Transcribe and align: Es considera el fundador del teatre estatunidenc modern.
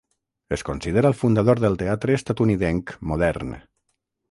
Es 0.55 0.63
considera 0.69 1.11
el 1.11 1.17
fundador 1.19 1.61
del 1.65 1.77
teatre 1.83 2.17
estatunidenc 2.21 2.97
modern. 3.13 3.57